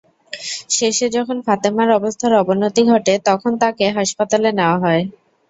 শেষে 0.69 1.07
যখন 1.11 1.37
ফাতেমার 1.47 1.89
অবস্থার 1.93 2.33
অবনতি 2.41 2.81
ঘটে 2.91 3.13
তখন 3.27 3.51
তাঁকে 3.61 3.85
হাসপাতালে 3.97 4.49
নেওয়া 4.57 4.77
হয়। 4.83 5.03